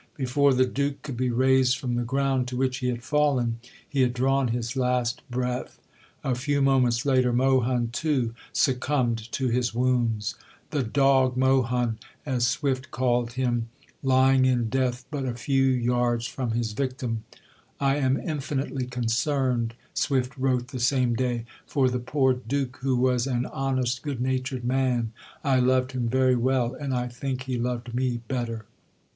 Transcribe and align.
Before 0.17 0.51
the 0.51 0.65
Duke 0.65 1.03
could 1.03 1.15
be 1.15 1.29
raised 1.29 1.77
from 1.77 1.93
the 1.93 2.01
ground 2.03 2.47
to 2.47 2.57
which 2.57 2.77
he 2.79 2.87
had 2.87 3.03
fallen, 3.03 3.59
he 3.87 4.01
had 4.01 4.15
drawn 4.15 4.47
his 4.47 4.75
last 4.75 5.21
breath. 5.29 5.79
A 6.23 6.33
few 6.33 6.59
moments 6.59 7.05
later 7.05 7.31
Mohun, 7.31 7.89
too, 7.91 8.33
succumbed 8.51 9.31
to 9.33 9.49
his 9.49 9.75
wounds 9.75 10.33
the 10.71 10.81
"Dog 10.81 11.37
Mohun," 11.37 11.99
as 12.25 12.47
Swift 12.47 12.89
called 12.89 13.33
him, 13.33 13.69
lying 14.01 14.43
in 14.45 14.69
death 14.69 15.05
but 15.11 15.23
a 15.25 15.35
few 15.35 15.65
yards 15.65 16.25
from 16.25 16.53
his 16.53 16.71
victim. 16.73 17.23
"I 17.79 17.97
am 17.97 18.17
infinitely 18.19 18.87
concerned," 18.87 19.75
Swift 19.93 20.35
wrote 20.35 20.69
the 20.69 20.79
same 20.79 21.13
day, 21.13 21.45
"for 21.67 21.89
the 21.91 21.99
poor 21.99 22.33
Duke, 22.33 22.77
who 22.81 22.95
was 22.97 23.27
an 23.27 23.45
honest, 23.45 24.01
good 24.01 24.19
natured 24.19 24.63
man. 24.65 25.11
I 25.43 25.59
loved 25.59 25.91
him 25.91 26.09
very 26.09 26.35
well, 26.35 26.73
and 26.73 26.91
I 26.91 27.07
think 27.07 27.43
he 27.43 27.59
loved 27.59 27.93
me 27.93 28.21
better." 28.27 28.65